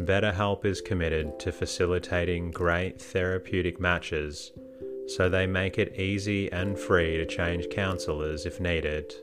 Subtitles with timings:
[0.00, 4.50] BetterHelp is committed to facilitating great therapeutic matches,
[5.06, 9.14] so they make it easy and free to change counselors if needed.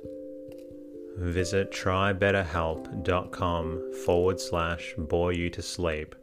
[1.17, 6.15] Visit trybetterhelp.com forward slash bore you to sleep.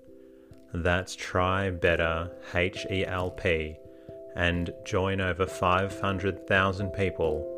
[0.72, 3.76] That's try better H E L P
[4.36, 7.50] and join over 500,000 people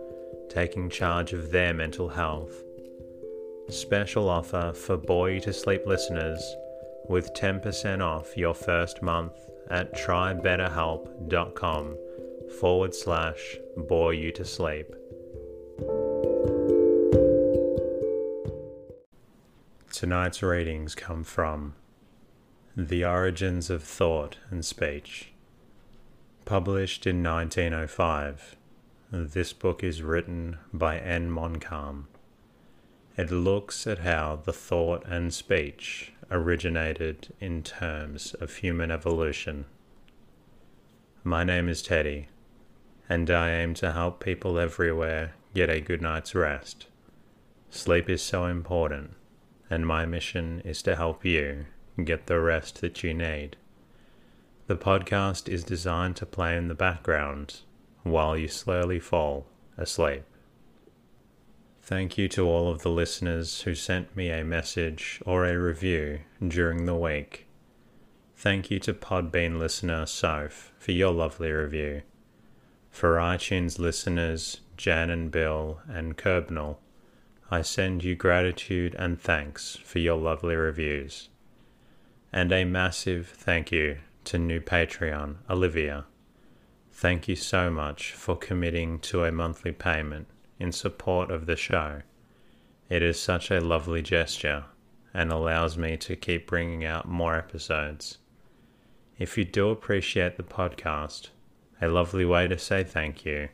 [0.50, 2.62] taking charge of their mental health.
[3.68, 4.96] Special offer for
[5.28, 6.40] You to Sleep listeners
[7.08, 9.32] with 10% off your first month
[9.70, 11.96] at trybetterhelp.com
[12.60, 14.94] forward slash bore you to sleep.
[19.92, 21.74] Tonight's readings come from
[22.76, 25.32] The Origins of Thought and Speech.
[26.44, 28.56] Published in 1905,
[29.10, 31.30] this book is written by N.
[31.30, 32.08] Moncalm.
[33.16, 39.64] It looks at how the thought and speech originated in terms of human evolution.
[41.22, 42.28] My name is Teddy,
[43.08, 46.86] and I aim to help people everywhere get a good night's rest.
[47.70, 49.14] Sleep is so important,
[49.68, 51.66] and my mission is to help you
[52.04, 53.56] get the rest that you need.
[54.66, 57.60] The podcast is designed to play in the background
[58.02, 60.24] while you slowly fall asleep.
[61.86, 66.18] Thank you to all of the listeners who sent me a message or a review
[66.44, 67.46] during the week.
[68.36, 72.02] Thank you to Podbean listener Soph for your lovely review.
[72.90, 76.78] For iTunes listeners Jan and Bill and Kerbnell,
[77.52, 81.28] I send you gratitude and thanks for your lovely reviews.
[82.32, 86.06] And a massive thank you to new Patreon Olivia.
[86.90, 90.26] Thank you so much for committing to a monthly payment
[90.58, 92.02] in support of the show.
[92.88, 94.64] It is such a lovely gesture
[95.12, 98.18] and allows me to keep bringing out more episodes.
[99.18, 101.28] If you do appreciate the podcast,
[101.80, 103.48] a lovely way to say thank you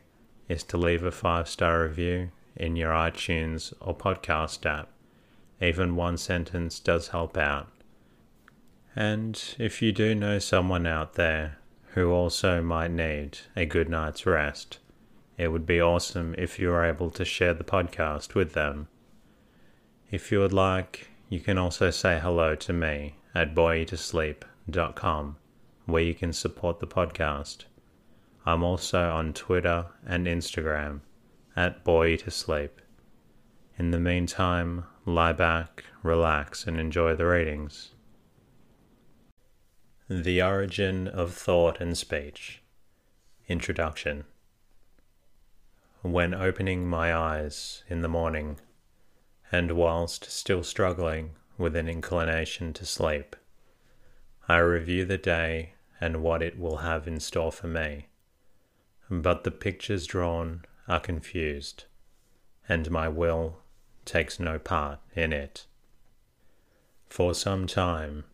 [0.49, 4.89] is to leave a five star review in your iTunes or podcast app.
[5.61, 7.69] Even one sentence does help out.
[8.95, 11.57] And if you do know someone out there
[11.93, 14.79] who also might need a good night's rest.
[15.37, 18.87] It would be awesome if you were able to share the podcast with them.
[20.11, 25.37] If you would like, you can also say hello to me at boreyoutosleep.com,
[25.85, 27.65] where you can support the podcast.
[28.45, 30.99] I'm also on Twitter and Instagram
[31.55, 32.69] at boreyoutosleep.
[33.79, 37.95] In the meantime, lie back, relax, and enjoy the readings.
[40.07, 42.61] The Origin of Thought and Speech
[43.47, 44.25] Introduction
[46.03, 48.59] When opening my eyes in the morning,
[49.53, 53.37] and whilst still struggling with an inclination to sleep,
[54.49, 58.09] I review the day and what it will have in store for me.
[59.09, 61.85] But the pictures drawn are confused,
[62.67, 63.61] and my will
[64.03, 65.67] takes no part in it.
[67.07, 68.25] For some time,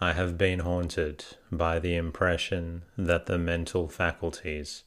[0.00, 4.84] I have been haunted by the impression that the mental faculties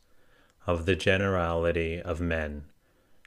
[0.67, 2.63] of the generality of men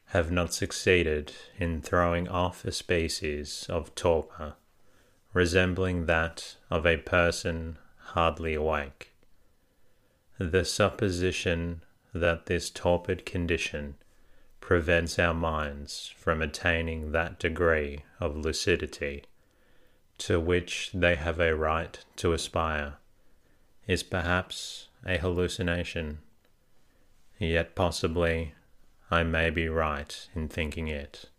[0.07, 4.55] have not succeeded in throwing off a species of torpor,
[5.33, 9.13] resembling that of a person hardly awake.
[10.39, 11.83] The supposition
[12.15, 13.97] that this torpid condition
[14.61, 19.25] prevents our minds from attaining that degree of lucidity
[20.19, 22.95] to which they have a right to aspire
[23.87, 26.19] is perhaps a hallucination,
[27.39, 28.55] yet possibly
[29.11, 31.31] I may be right in thinking it.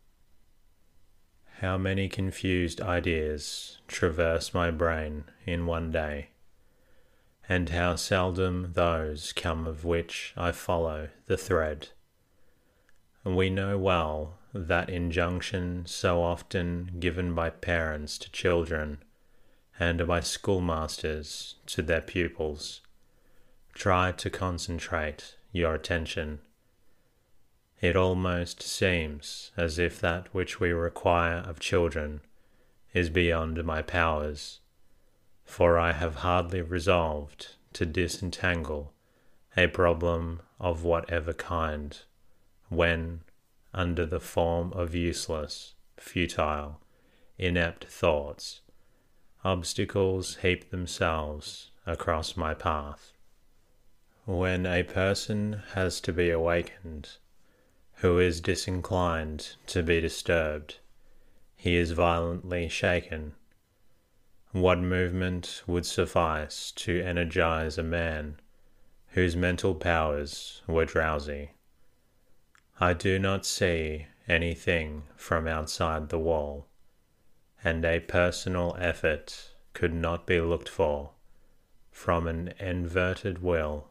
[1.59, 6.29] How many confused ideas traverse my brain in one day,
[7.49, 11.89] and how seldom those come of which I follow the thread.
[13.25, 19.03] We know well that injunction so often given by parents to children
[19.79, 22.81] and by schoolmasters to their pupils.
[23.73, 26.39] Try to concentrate your attention.
[27.81, 32.21] It almost seems as if that which we require of children
[32.93, 34.59] is beyond my powers,
[35.45, 38.93] for I have hardly resolved to disentangle
[39.55, 41.97] a problem of whatever kind,
[42.69, 43.21] when,
[43.73, 46.81] under the form of useless, futile,
[47.37, 48.61] inept thoughts,
[49.43, 53.13] obstacles heap themselves across my path.
[54.29, 57.09] When a person has to be awakened,
[57.95, 60.77] who is disinclined to be disturbed,
[61.55, 63.33] he is violently shaken.
[64.51, 68.39] What movement would suffice to energize a man
[69.13, 71.53] whose mental powers were drowsy?
[72.79, 76.67] I do not see anything from outside the wall
[77.63, 81.13] and a personal effort could not be looked for
[81.89, 83.88] from an inverted will.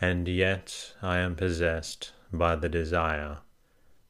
[0.00, 3.38] And yet I am possessed by the desire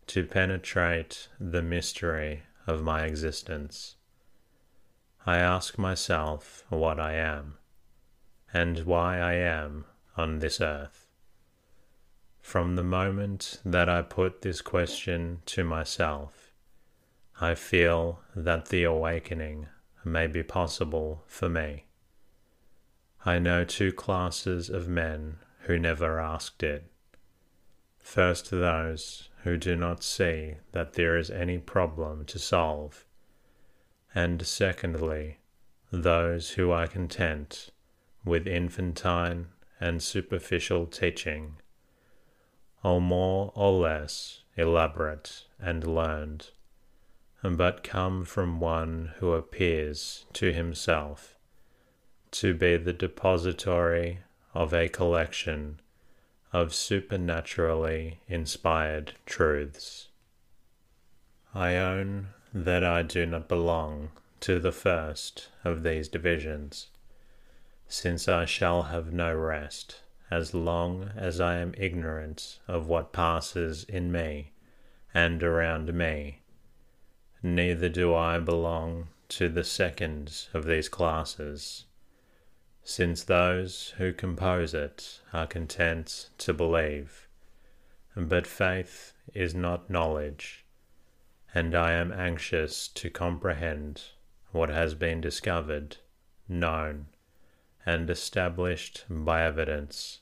[0.08, 3.96] to penetrate the mystery of my existence.
[5.24, 7.58] I ask myself what I am,
[8.52, 9.84] and why I am
[10.16, 11.06] on this earth.
[12.40, 16.52] From the moment that I put this question to myself,
[17.40, 19.68] I feel that the awakening
[20.04, 21.84] may be possible for me.
[23.24, 25.38] I know two classes of men
[25.68, 26.90] who never asked it.
[28.00, 33.04] First, those who do not see that there is any problem to solve,
[34.14, 35.40] and secondly,
[35.92, 37.70] those who are content
[38.24, 39.48] with infantine
[39.78, 41.56] and superficial teaching,
[42.82, 46.48] or more or less elaborate and learned
[47.42, 51.36] but come from one who appears to himself
[52.30, 54.20] to be the depository
[54.54, 55.80] of a collection
[56.52, 60.08] of supernaturally inspired truths.
[61.54, 64.10] I own that I do not belong
[64.40, 66.88] to the first of these divisions,
[67.86, 70.00] since I shall have no rest
[70.30, 74.52] as long as I am ignorant of what passes in me
[75.14, 76.40] and around me
[77.42, 81.84] Neither do I belong to the second of these classes,
[82.88, 87.28] since those who compose it are content to believe.
[88.16, 90.64] But faith is not knowledge,
[91.54, 94.02] and I am anxious to comprehend
[94.52, 95.98] what has been discovered,
[96.48, 97.08] known,
[97.84, 100.20] and established by evidence.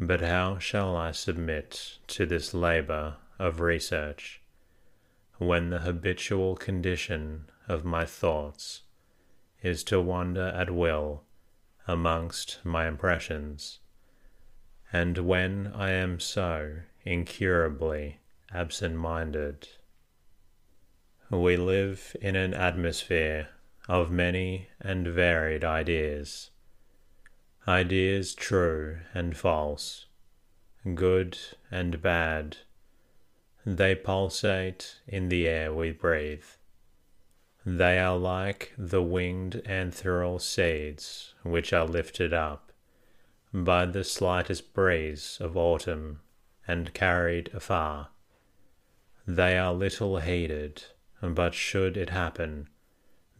[0.00, 4.40] But how shall I submit to this labour of research?
[5.38, 8.80] when the habitual condition of my thoughts
[9.62, 11.25] is to wander at will
[11.86, 13.78] amongst my impressions,
[14.92, 18.18] and when I am so incurably
[18.52, 19.68] absent minded.
[21.30, 23.48] We live in an atmosphere
[23.88, 26.50] of many and varied ideas,
[27.66, 30.06] ideas true and false,
[30.94, 31.38] good
[31.70, 32.58] and bad
[33.68, 36.44] they pulsate in the air we breathe.
[37.68, 42.70] They are like the winged ethereal seeds which are lifted up
[43.52, 46.20] by the slightest breeze of autumn
[46.68, 48.10] and carried afar.
[49.26, 50.84] They are little heeded,
[51.20, 52.68] but should it happen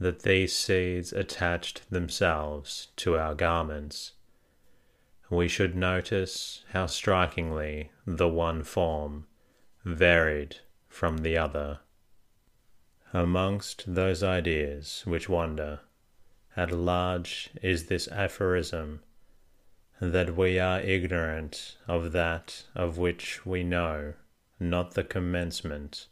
[0.00, 4.14] that these seeds attached themselves to our garments,
[5.30, 9.28] we should notice how strikingly the one form
[9.84, 10.56] varied
[10.88, 11.78] from the other.
[13.12, 15.80] Amongst those ideas which wander,
[16.56, 19.02] at large is this aphorism
[20.00, 24.14] that we are ignorant of that of which we know
[24.58, 26.08] not the commencement,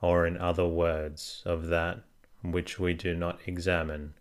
[0.00, 2.00] or in other words, of that
[2.42, 4.14] which we do not examine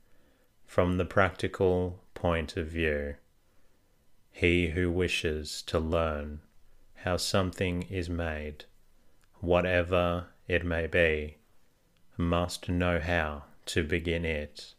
[0.66, 3.16] from the practical point of view.
[4.32, 6.42] He who wishes to learn
[6.96, 8.66] how something is made,
[9.40, 11.38] whatever it may be,
[12.18, 14.74] must know how to begin it.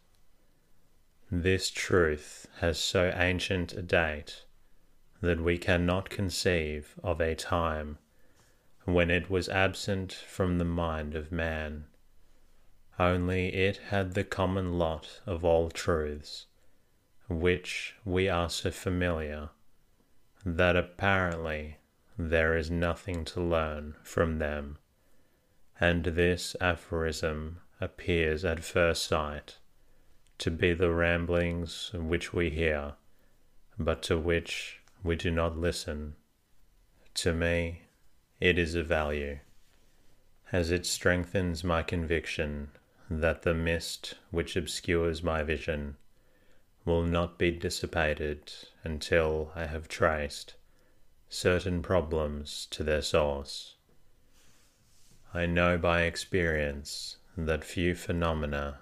[1.29, 4.45] This truth has so ancient a date
[5.21, 7.97] that we cannot conceive of a time
[8.85, 11.85] when it was absent from the mind of man.
[12.97, 16.45] Only it had the common lot of all truths,
[17.27, 19.49] which we are so familiar
[20.45, 21.77] that apparently
[22.17, 24.77] there is nothing to learn from them,
[25.79, 29.57] and this aphorism appears at first sight
[30.37, 32.93] to be the ramblings which we hear,
[33.77, 36.15] but to which we do not listen.
[37.15, 37.83] To me,
[38.39, 39.39] it is of value,
[40.51, 42.69] as it strengthens my conviction
[43.09, 45.97] that the mist which obscures my vision
[46.85, 48.51] will not be dissipated
[48.83, 50.55] until I have traced
[51.29, 53.76] certain problems to their source.
[55.33, 58.79] I know by experience that few phenomena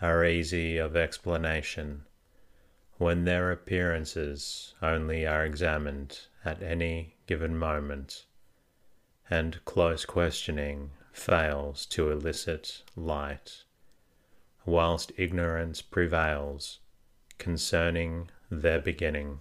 [0.00, 2.04] are easy of explanation
[2.98, 8.26] when their appearances only are examined at any given moment,
[9.28, 13.64] and close questioning fails to elicit light,
[14.64, 16.78] whilst ignorance prevails
[17.38, 19.40] concerning their beginning.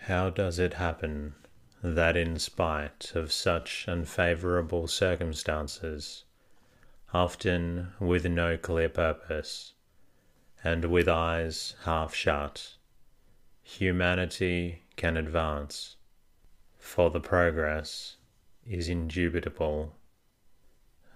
[0.00, 1.34] How does it happen
[1.82, 6.24] that, in spite of such unfavourable circumstances,
[7.14, 9.72] often with no clear purpose,
[10.62, 12.74] and with eyes half shut,
[13.62, 15.96] humanity can advance,
[16.78, 18.16] for the progress
[18.66, 19.94] is indubitable.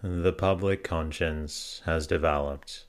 [0.02, 2.87] The public conscience has developed,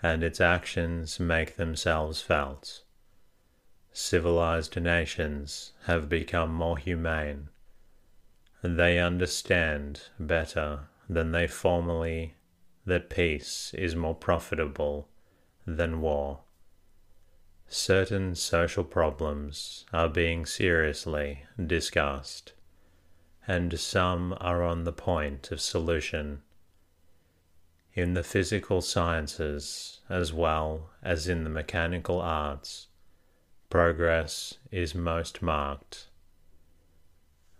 [0.00, 2.83] and its actions make themselves felt.
[3.96, 7.48] Civilized nations have become more humane.
[8.60, 12.34] They understand better than they formerly
[12.84, 15.08] that peace is more profitable
[15.64, 16.40] than war.
[17.68, 22.52] Certain social problems are being seriously discussed,
[23.46, 26.42] and some are on the point of solution.
[27.92, 32.88] In the physical sciences, as well as in the mechanical arts,
[33.74, 36.06] progress is most marked.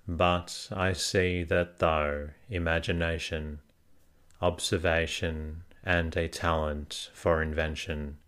[0.06, 3.58] But I see that though imagination,
[4.40, 8.18] observation, and a talent for invention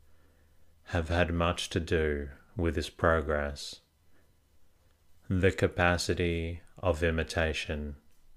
[0.86, 3.82] have had much to do with this progress,
[5.30, 7.94] the capacity of imitation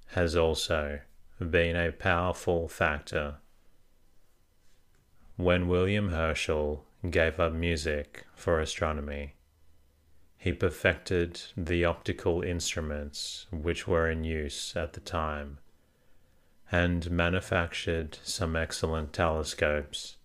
[0.10, 1.00] has also
[1.40, 3.38] been a powerful factor.
[5.38, 9.34] When William Herschel gave up music for astronomy,
[10.40, 15.60] he perfected the optical instruments which were in use at the time,
[16.72, 20.16] and manufactured some excellent telescopes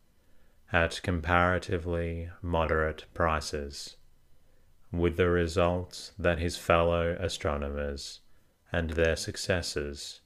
[0.73, 3.97] at comparatively moderate prices,
[4.93, 8.21] with the result that his fellow astronomers
[8.71, 10.21] and their successors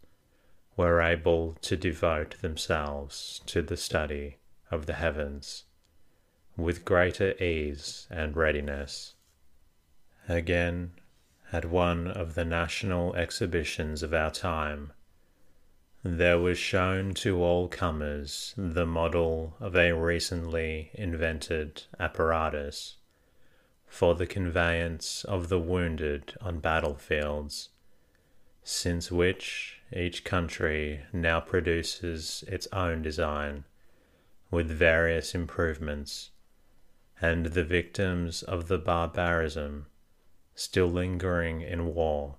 [0.76, 4.36] were able to devote themselves to the study
[4.70, 5.64] of the heavens
[6.58, 9.14] with greater ease and readiness.
[10.30, 10.92] Again,
[11.52, 14.92] at one of the national exhibitions of our time,
[16.02, 22.96] there was shown to all comers the model of a recently invented apparatus
[23.86, 27.70] for the conveyance of the wounded on battlefields,
[28.62, 33.64] since which each country now produces its own design
[34.50, 36.32] with various improvements,
[37.18, 39.86] and the victims of the barbarism
[40.58, 42.34] still lingering in war,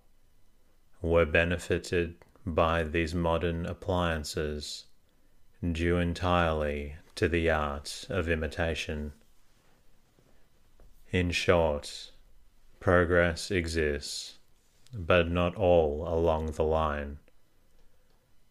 [1.01, 4.87] were benefited by these modern appliances,
[5.71, 9.13] due entirely to the art of imitation.
[11.11, 12.11] In short,
[12.81, 14.37] progress exists,
[14.93, 17.19] but not all along the line.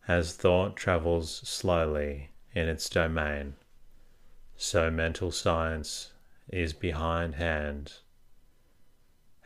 [0.08, 3.56] As thought travels slowly in its domain,
[4.56, 6.12] so mental science
[6.48, 7.98] is behindhand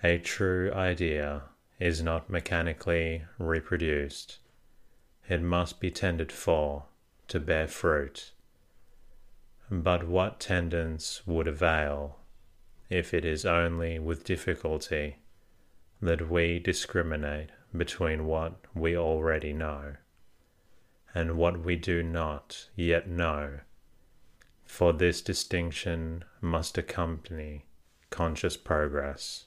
[0.05, 1.43] a true idea
[1.79, 4.39] is not mechanically reproduced.
[5.29, 6.87] It must be tended for
[7.29, 8.33] to bear fruit.
[9.71, 12.19] But what tendance would avail
[12.91, 15.19] if it is only with difficulty
[16.01, 19.95] that we discriminate between what we already know
[21.15, 23.61] and what we do not yet know,
[24.65, 27.67] for this distinction must accompany
[28.11, 29.47] conscious progress.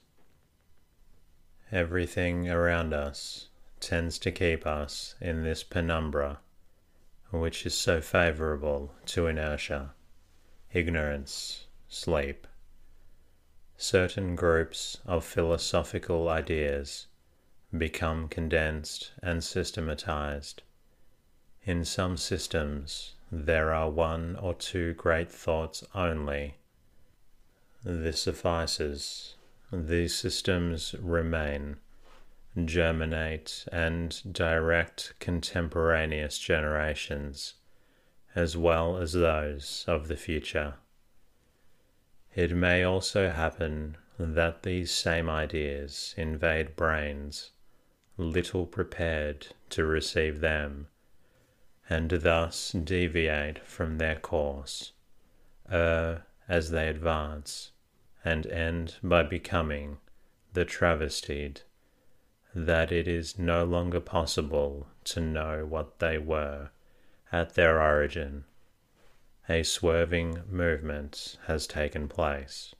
[1.71, 3.47] Everything around us
[3.79, 6.39] tends to keep us in this penumbra,
[7.31, 9.93] which is so favorable to inertia,
[10.71, 12.47] ignorance, sleep.
[13.77, 17.07] Certain groups of philosophical ideas
[17.75, 20.61] become condensed and systematized.
[21.63, 26.55] In some systems, there are one or two great thoughts only.
[27.83, 29.35] This suffices.
[29.71, 31.77] These systems remain,
[32.63, 37.55] germinate, and direct contemporaneous generations,
[38.35, 40.75] as well as those of the future.
[42.33, 47.51] It may also happen that these same ideas invade brains
[48.17, 50.87] little prepared to receive them
[51.89, 54.93] and thus deviate from their course,
[55.69, 57.71] err as they advance,
[58.25, 59.99] and end by becoming
[60.53, 61.61] the travestied,
[62.55, 66.71] that it is no longer possible to know what they were
[67.31, 68.43] at their origin.
[69.47, 72.73] A swerving movement has taken place,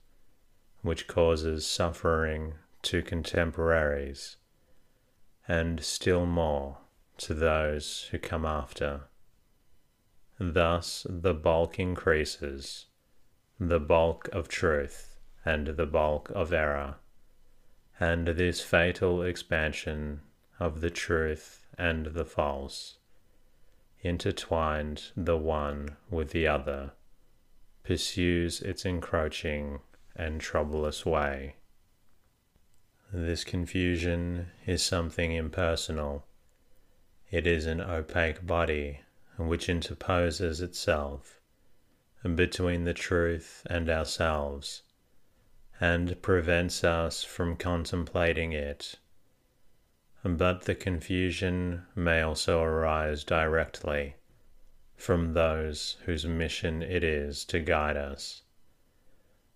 [0.82, 4.36] which causes suffering to contemporaries,
[5.46, 6.78] and still more
[7.18, 9.02] to those who come after.
[10.40, 12.86] Thus the bulk increases,
[13.60, 15.15] the bulk of truth
[15.46, 16.96] and the bulk of error,
[17.98, 20.20] and this fatal expansion
[20.60, 22.98] of the truth and the false,
[24.02, 26.90] intertwined the one with the other,
[27.84, 29.80] pursues its encroaching
[30.14, 31.54] and troublous way.
[33.12, 36.26] This confusion is something impersonal
[37.30, 39.00] it is an opaque body
[39.36, 41.40] which interposes itself
[42.36, 44.82] between the truth and ourselves,
[45.80, 48.96] and prevents us from contemplating it.
[50.24, 54.16] But the confusion may also arise directly
[54.96, 58.42] from those whose mission it is to guide us.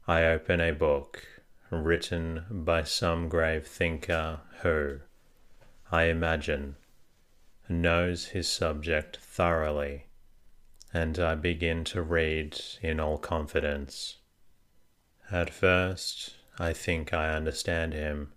[0.06, 1.26] I open a book
[1.70, 5.00] written by some grave thinker who,
[5.90, 6.76] I imagine,
[7.68, 10.06] knows his subject thoroughly,
[10.92, 14.16] and I begin to read in all confidence.
[15.32, 18.32] At first, I think I understand him.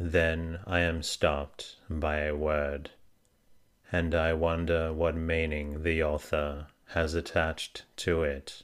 [0.00, 2.90] Then I am stopped by a word,
[3.92, 8.62] and I wonder what meaning the author has attached to it.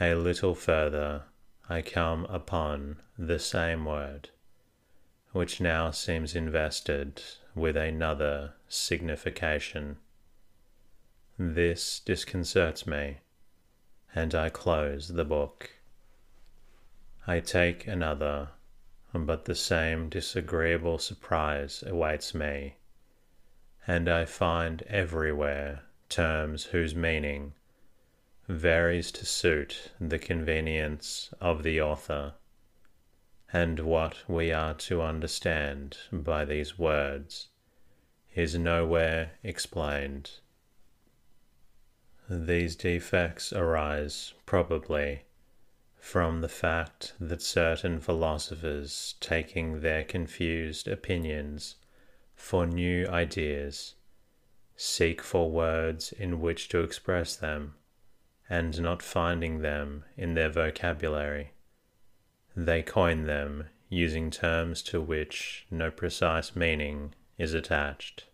[0.00, 1.24] A little further,
[1.68, 4.28] I come upon the same word,
[5.32, 7.20] which now seems invested
[7.54, 9.96] with another signification.
[11.36, 13.18] This disconcerts me,
[14.14, 15.70] and I close the book.
[17.26, 18.50] I take another,
[19.12, 22.76] but the same disagreeable surprise awaits me,
[23.86, 27.54] and I find everywhere terms whose meaning
[28.48, 32.34] varies to suit the convenience of the author
[33.52, 37.48] and what we are to understand by these words
[38.34, 40.30] is nowhere explained.
[42.28, 45.22] These defects arise, probably,
[46.06, 51.74] from the fact that certain philosophers, taking their confused opinions
[52.36, 53.96] for new ideas,
[54.76, 57.74] seek for words in which to express them,
[58.48, 61.50] and not finding them in their vocabulary.
[62.54, 68.26] They coin them using terms to which no precise meaning is attached,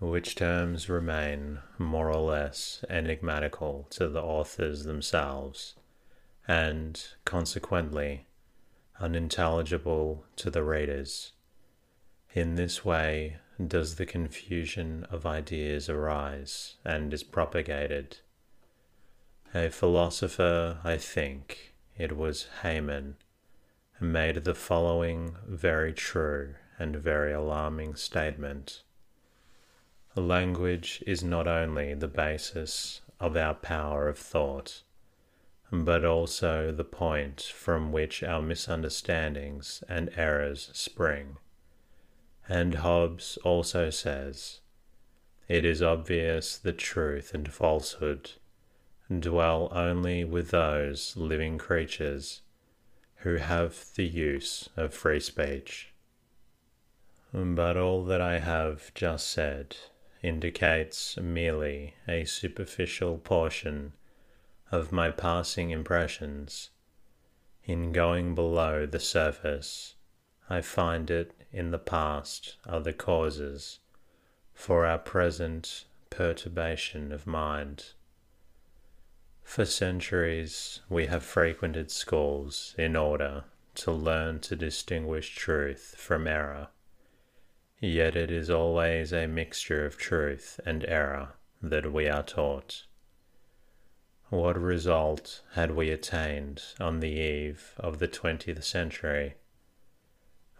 [0.00, 5.74] which terms remain more or less enigmatical to the authors themselves,
[6.46, 8.26] and, consequently,
[9.00, 11.32] unintelligible to the readers.
[12.32, 18.18] In this way does the confusion of ideas arise and is propagated.
[19.54, 23.16] A philosopher, I think, it was Hamann,
[23.94, 28.82] who made the following very true and very alarming statement.
[30.16, 34.82] Language is not only the basis of our power of thought,
[35.70, 41.36] but also the point from which our misunderstandings and errors spring.
[42.48, 44.60] And Hobbes also says,
[45.48, 48.32] It is obvious that truth and falsehood
[49.20, 52.42] dwell only with those living creatures
[53.16, 55.92] who have the use of free speech.
[57.32, 59.76] But all that I have just said
[60.22, 63.92] indicates merely a superficial portion
[64.74, 66.70] of my passing impressions.
[67.64, 69.94] In going below the surface,
[70.50, 73.78] I find it in the past are the causes
[74.52, 77.92] for our present perturbation of mind.
[79.44, 83.44] For centuries, we have frequented schools in order
[83.76, 86.68] to learn to distinguish truth from error.
[87.78, 92.86] Yet it is always a mixture of truth and error that we are taught.
[94.34, 99.34] What result had we attained on the eve of the twentieth century?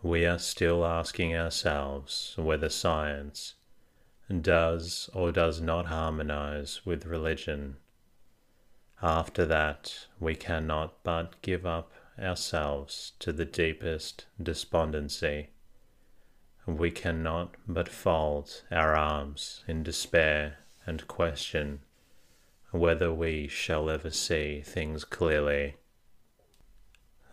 [0.00, 3.54] We are still asking ourselves whether science
[4.40, 7.78] does or does not harmonize with religion.
[9.02, 15.48] After that, we cannot but give up ourselves to the deepest despondency.
[16.64, 21.80] We cannot but fold our arms in despair and question
[22.74, 25.76] whether we shall ever see things clearly.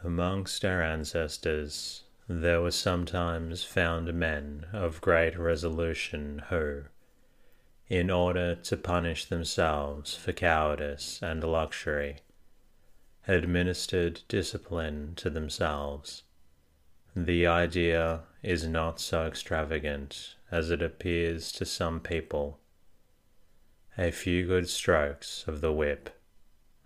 [0.04, 6.84] Amongst our ancestors, there were sometimes found men of great resolution who,
[7.88, 12.18] in order to punish themselves for cowardice and luxury,
[13.28, 16.22] administered discipline to themselves.
[17.16, 22.61] The idea is not so extravagant as it appears to some people.
[23.98, 26.10] A few good strokes of the whip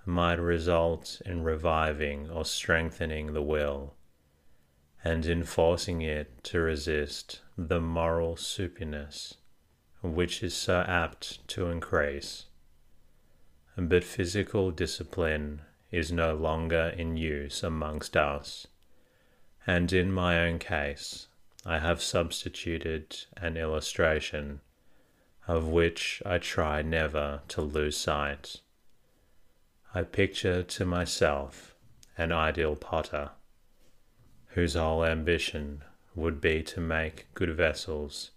[0.06, 3.96] might result in reviving or strengthening the will
[5.04, 9.36] and in forcing it to resist the moral supiness
[10.02, 12.46] which is so apt to increase.
[13.78, 18.68] But physical discipline is no longer in use amongst us,
[19.66, 21.28] and in my own case
[21.66, 24.62] I have substituted an illustration
[25.48, 28.62] of which I try never to lose sight.
[29.94, 31.76] I picture to myself
[32.18, 33.32] an ideal potter
[34.48, 35.84] whose whole ambition
[36.16, 38.32] would be to make good vessels,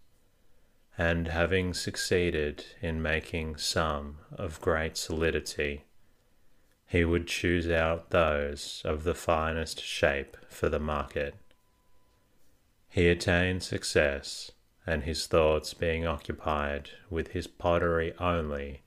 [0.96, 5.84] and having succeeded in making some of great solidity,
[6.88, 11.36] he would choose out those of the finest shape for the market.
[12.88, 14.50] He attained success,
[14.88, 18.80] and his thoughts being occupied with his pottery only,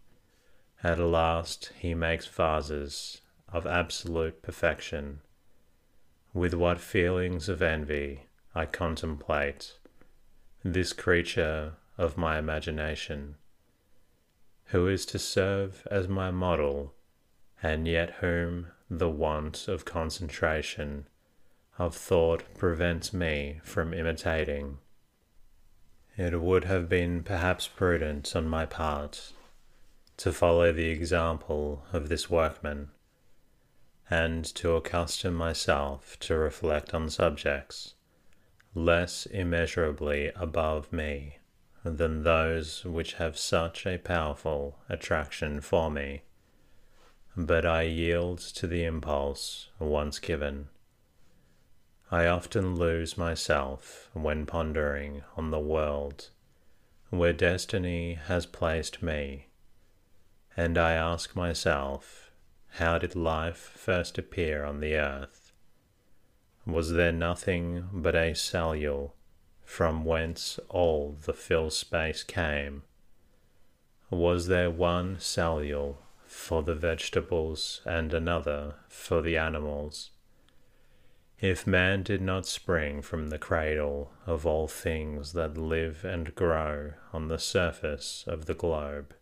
[0.83, 3.21] at last he makes vases
[3.53, 5.19] of absolute perfection
[6.33, 8.23] with what feelings of envy
[8.55, 9.77] I contemplate
[10.63, 13.35] this creature of my imagination,
[14.65, 16.95] who is to serve as my model,
[17.61, 21.05] and yet whom the want of concentration
[21.77, 24.79] of thought prevents me from imitating.
[26.17, 29.33] It would have been perhaps prudent on my part
[30.17, 32.91] to follow the example of this workman
[34.09, 37.95] and to accustom myself to reflect on subjects
[38.73, 41.37] less immeasurably above me
[41.83, 46.21] than those which have such a powerful attraction for me.
[47.35, 50.67] But I yield to the impulse once given.
[52.13, 56.29] I often lose myself when pondering on the world
[57.09, 59.47] where destiny has placed me,
[60.57, 62.31] and I ask myself
[62.75, 65.53] how did life first appear on the earth?
[66.65, 69.13] Was there nothing but a cellule
[69.63, 72.83] from whence all the fill space came?
[74.09, 80.11] Was there one cellule for the vegetables and another for the animals?
[81.41, 86.93] If man did not spring from the cradle of all things that live and grow
[87.11, 89.15] on the surface of the globe,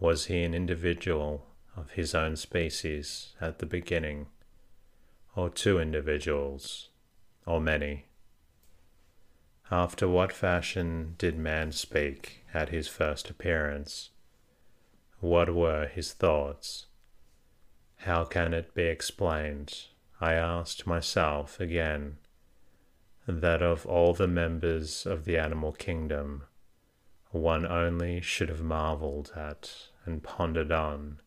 [0.00, 1.46] was he an individual
[1.76, 4.26] of his own species at the beginning,
[5.36, 6.88] or two individuals,
[7.46, 8.06] or many?
[9.70, 14.10] After what fashion did man speak at his first appearance?
[15.20, 16.86] What were his thoughts?
[17.98, 19.86] How can it be explained,
[20.24, 22.16] I asked myself again,
[23.26, 26.44] that of all the members of the animal kingdom,
[27.30, 31.20] one only should have marvelled at and pondered on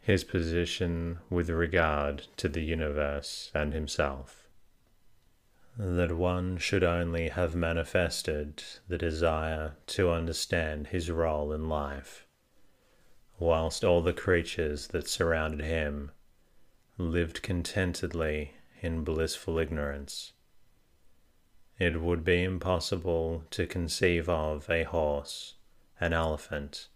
[0.00, 4.48] his position with regard to the universe and himself.
[5.78, 12.26] That one should only have manifested the desire to understand his role in life,
[13.38, 16.10] whilst all the creatures that surrounded him
[16.98, 20.32] lived contentedly in blissful ignorance.
[21.78, 25.56] It would be impossible to conceive of a horse
[26.00, 26.88] an elephant,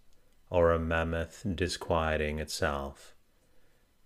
[0.49, 3.15] or a mammoth disquieting itself,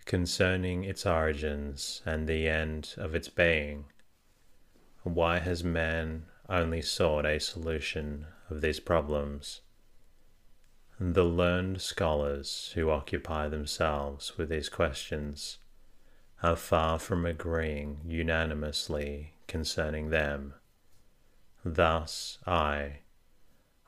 [0.06, 3.86] concerning its origins and the end of its being.
[5.04, 9.62] Why has man only sought a solution of these problems?
[11.00, 15.58] The learned scholars who occupy themselves with these questions
[16.46, 20.54] are far from agreeing unanimously concerning them.
[21.64, 23.00] Thus, I,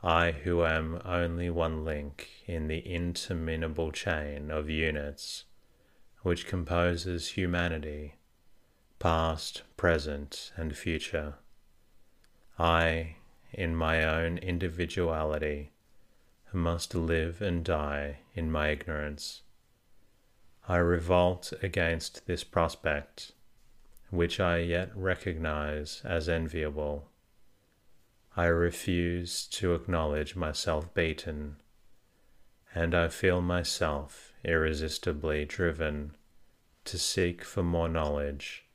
[0.01, 5.43] I who am only one link in the interminable chain of units
[6.23, 8.15] which composes humanity,
[8.97, 11.35] past, present, and future.
[12.57, 13.17] I,
[13.53, 15.69] in my own individuality,
[16.51, 19.43] must live and die in my ignorance.
[20.69, 23.31] I revolt against this prospect,
[24.09, 27.09] which I yet recognize as enviable.
[28.35, 31.55] I refuse to acknowledge myself beaten,
[32.75, 36.17] and I feel myself irresistibly driven
[36.83, 38.65] to seek for more knowledge.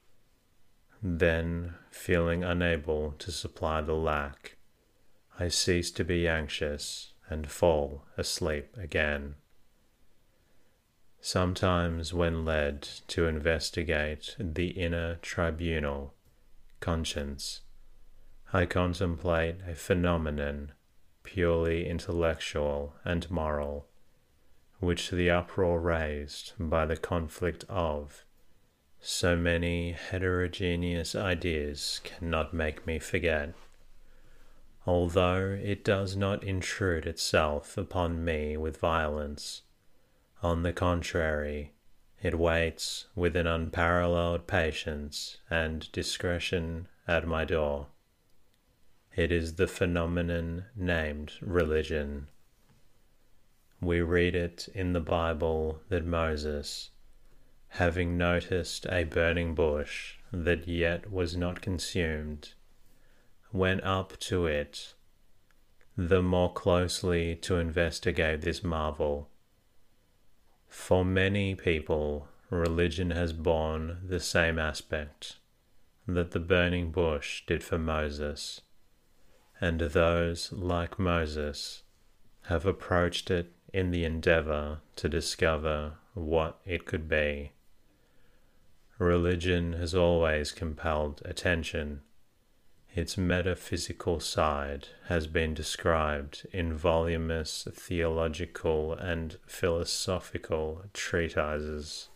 [1.03, 4.57] Then, feeling unable to supply the lack,
[5.39, 9.35] I cease to be anxious and fall asleep again.
[11.25, 16.15] Sometimes, when led to investigate the inner tribunal,
[16.81, 17.61] conscience,
[18.53, 20.73] I contemplate a phenomenon
[21.23, 23.87] purely intellectual and moral,
[24.81, 28.25] which the uproar raised by the conflict of
[29.01, 33.55] so many heterogeneous ideas cannot make me forget.
[34.89, 39.63] Although it does not intrude itself upon me with violence,
[40.43, 41.73] on the contrary,
[42.23, 47.89] it waits with an unparalleled patience and discretion at my door.
[49.15, 52.29] It is the phenomenon named religion.
[53.81, 56.91] We read it in the Bible that Moses,
[57.69, 62.55] having noticed a burning bush that yet was not consumed,
[63.53, 64.95] went up to it
[65.97, 69.29] the more closely to investigate this marvel.
[70.73, 75.37] For many people, religion has borne the same aspect
[76.09, 78.63] that the burning bush did for Moses
[79.61, 81.83] and those, like Moses,
[82.47, 87.53] have approached it in the endeavor to discover what it could be.
[88.99, 92.01] Religion has always compelled attention.
[92.95, 102.09] Its metaphysical side has been described in voluminous theological and philosophical treatises.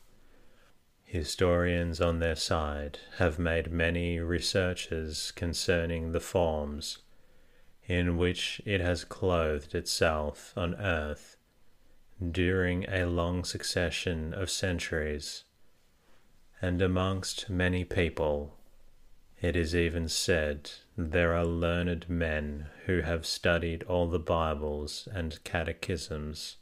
[1.04, 6.98] Historians on their side have made many researches concerning the forms
[7.86, 11.36] in which it has clothed itself on earth
[12.32, 15.44] during a long succession of centuries,
[16.60, 18.58] and amongst many people,
[19.40, 25.42] it is even said there are learned men who have studied all the Bibles and
[25.44, 26.56] catechisms,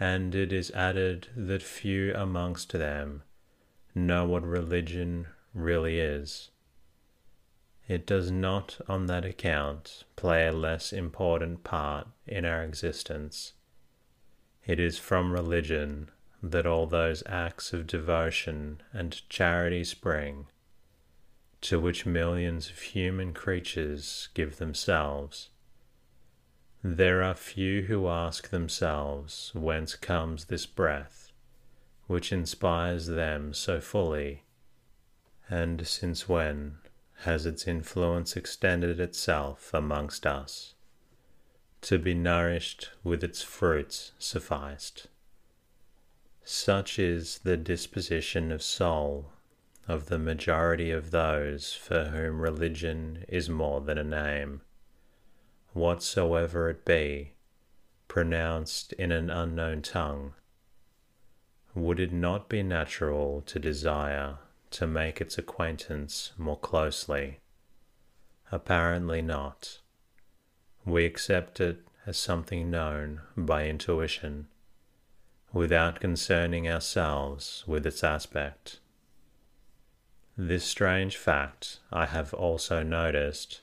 [0.00, 3.22] and it is added that few amongst them
[3.94, 6.50] know what religion really is.
[7.86, 13.52] It does not on that account play a less important part in our existence.
[14.64, 16.10] It is from religion
[16.42, 20.46] that all those acts of devotion and charity spring,
[21.62, 25.48] to which millions of human creatures give themselves.
[26.82, 31.32] There are few who ask themselves whence comes this breath,
[32.08, 34.42] which inspires them so fully,
[35.48, 36.78] and since when
[37.18, 40.74] has its influence extended itself amongst us.
[41.82, 45.06] To be nourished with its fruits sufficed.
[46.42, 49.30] Such is the disposition of soul
[49.88, 54.60] of the majority of those for whom religion is more than a name,
[55.72, 57.32] whatsoever it be,
[58.08, 60.34] pronounced in an unknown tongue.
[61.74, 64.36] Would it not be natural to desire
[64.72, 67.40] to make its acquaintance more closely?
[68.50, 69.78] Apparently not.
[70.84, 74.48] We accept it as something known by intuition,
[75.52, 78.80] without concerning ourselves with its aspect.
[80.36, 83.60] This strange fact I have also noticed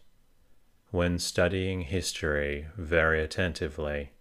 [0.92, 4.12] when studying history very attentively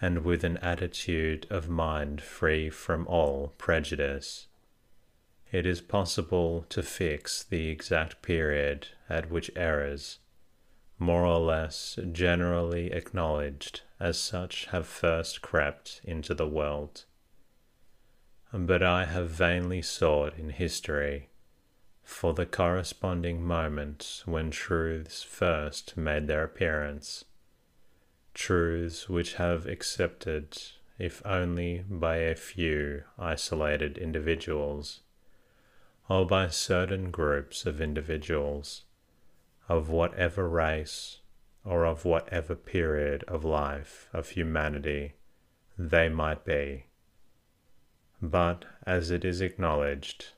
[0.00, 4.48] and with an attitude of mind free from all prejudice
[5.54, 10.18] it is possible to fix the exact period at which errors,
[10.98, 17.04] more or less generally acknowledged as such, have first crept into the world.
[18.52, 21.28] But I have vainly sought in history
[22.04, 27.24] for the corresponding moments when truths first made their appearance,
[28.34, 30.56] truths which have accepted,
[30.98, 35.00] if only by a few isolated individuals,
[36.08, 38.84] or by certain groups of individuals,
[39.68, 41.20] of whatever race
[41.64, 45.14] or of whatever period of life of humanity
[45.78, 46.84] they might be.
[48.20, 50.32] But as it is acknowledged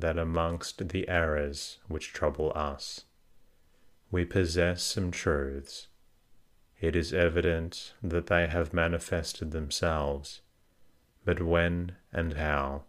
[0.00, 3.04] that amongst the errors which trouble us,
[4.10, 5.86] we possess some truths,
[6.80, 10.40] it is evident that they have manifested themselves,
[11.24, 12.84] but when and how?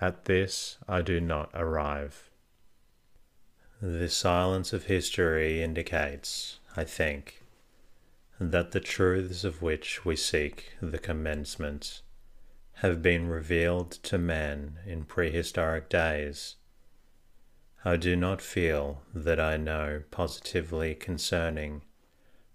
[0.00, 2.30] At this I do not arrive.
[3.80, 7.44] The silence of history indicates, I think,
[8.40, 12.02] that the truths of which we seek the commencement
[12.80, 16.56] have been revealed to man in prehistoric days.
[17.84, 21.82] I do not feel that I know positively concerning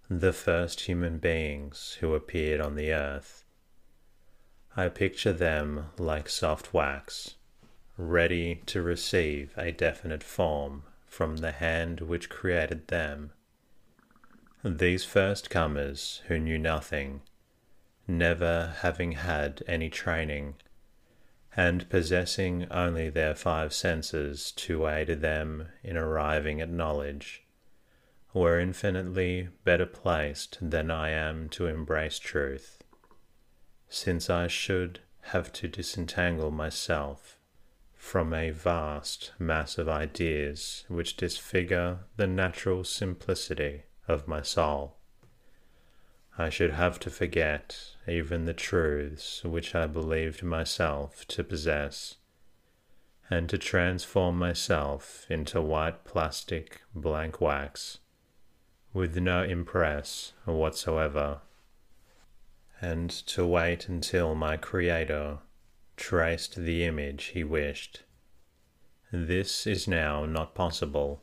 [0.08, 3.44] the first human beings who appeared on the earth.
[4.76, 7.34] I picture them like soft wax,
[7.96, 13.32] ready to receive a definite form from the hand which created them.
[14.62, 17.22] These first comers who knew nothing,
[18.12, 20.54] never having had any training,
[21.56, 27.44] and possessing only their five senses to aid them in arriving at knowledge,
[28.32, 32.82] were infinitely better placed than I am to embrace truth,
[33.88, 37.38] since I should have to disentangle myself
[37.94, 44.96] from a vast mass of ideas which disfigure the natural simplicity of my soul.
[46.38, 52.16] I should have to forget even the truths which I believed myself to possess,
[53.28, 57.98] and to transform myself into white plastic blank wax,
[58.94, 61.42] with no impress whatsoever,
[62.80, 65.38] and to wait until my Creator
[65.96, 68.04] traced the image he wished.
[69.12, 71.22] This is now not possible.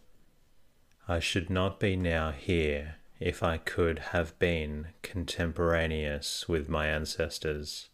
[1.07, 7.89] I should not be now here if I could have been contemporaneous with my ancestors,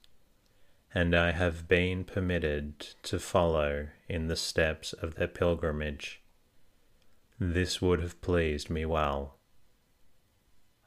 [0.93, 6.21] and I have been permitted to follow in the steps of their pilgrimage.
[7.39, 9.37] This would have pleased me well.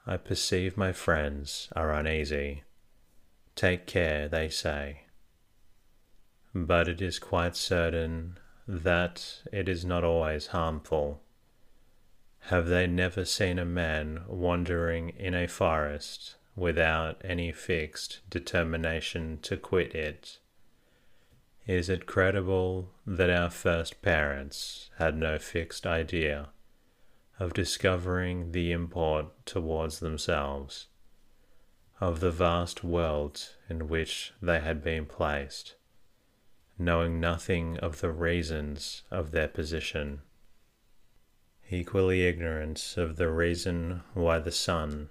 [0.06, 2.62] I perceive my friends are uneasy.
[3.54, 5.02] Take care, they say
[6.66, 11.22] but it is quite certain that it is not always harmful.
[12.48, 19.56] Have they never seen a man wandering in a forest without any fixed determination to
[19.56, 20.38] quit it?
[21.66, 26.48] Is it credible that our first parents had no fixed idea
[27.38, 30.86] of discovering the import towards themselves,
[32.00, 35.74] of the vast world in which they had been placed?
[36.78, 40.22] knowing nothing of the reasons of their position,
[41.70, 45.10] equally ignorant of the reason why the sun,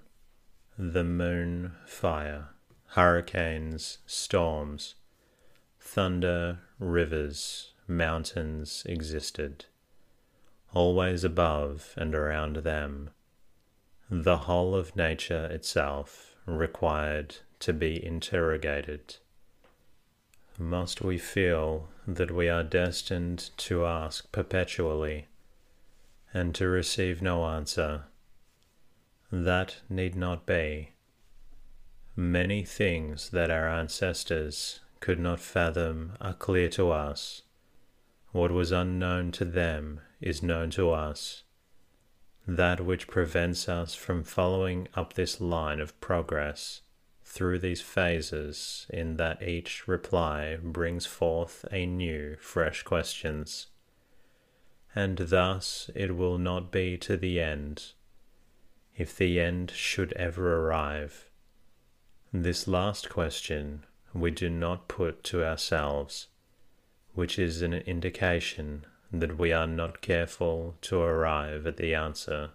[0.78, 2.50] the moon, fire,
[2.88, 4.96] hurricanes, storms,
[5.80, 9.65] thunder, rivers, mountains existed,
[10.74, 13.10] always above and around them.
[14.10, 19.17] The whole of nature itself required to be interrogated
[20.60, 25.28] must we feel that we are destined to ask perpetually
[26.34, 28.04] and to receive no answer?
[29.32, 30.92] That need not be.
[32.16, 37.44] Many things that our ancestors could not fathom are clear to us.
[38.32, 41.44] What was unknown to them is known to us.
[42.48, 46.82] That which prevents us from following up this line of progress
[47.23, 53.67] through these phases in that each reply brings forth a new, fresh questions.
[54.98, 57.91] And thus it will not be to the end,
[58.95, 61.29] if the end should ever arrive.
[62.33, 66.29] This last question we do not put to ourselves,
[67.13, 72.50] which is an indication that we are not careful to arrive at the answer.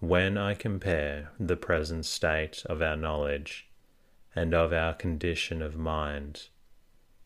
[0.00, 3.68] When I compare the present state of our knowledge
[4.34, 6.48] and of our condition of mind,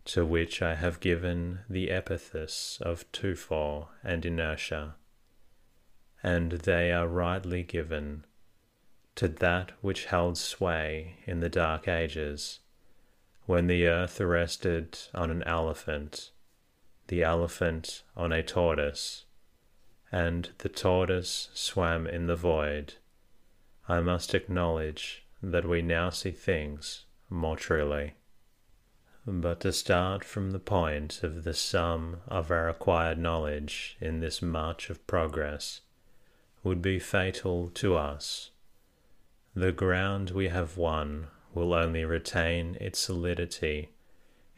[0.07, 4.95] to which I have given the epithets of torpor and inertia,
[6.23, 8.25] and they are rightly given
[9.17, 12.61] to that which held sway in the dark ages,
[13.47, 16.31] when the earth rested on an elephant,
[17.09, 19.25] the elephant on a tortoise,
[20.13, 22.95] and the tortoise swam in the void,
[23.89, 28.15] I must acknowledge that we now see things more truly.
[29.29, 34.41] But to start from the point of the sum of our acquired knowledge in this
[34.41, 35.81] march of progress
[36.63, 38.51] would be fatal to us.
[39.53, 43.91] The ground we have won will only retain its solidity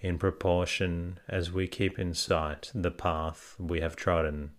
[0.00, 4.50] in proportion as we keep in sight the path we have trodden,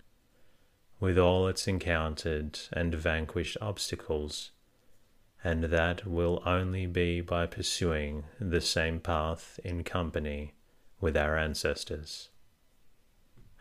[0.99, 4.49] with all its encountered and vanquished obstacles
[5.43, 10.53] and that will only be by pursuing the same path in company
[10.99, 12.29] with our ancestors.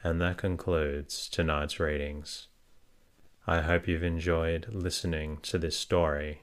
[0.03, 2.49] And that concludes tonight's readings.
[3.47, 6.43] I hope you've enjoyed listening to this story,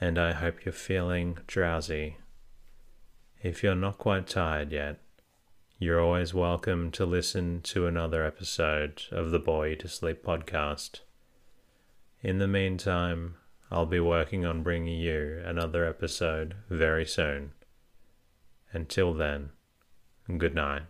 [0.00, 2.18] and I hope you're feeling drowsy.
[3.42, 4.98] If you're not quite tired yet,
[5.78, 11.00] you're always welcome to listen to another episode of the Bore You to Sleep podcast.
[12.22, 13.34] In the meantime,
[13.72, 17.52] I'll be working on bringing you another episode very soon.
[18.70, 19.48] Until then,
[20.36, 20.82] good night.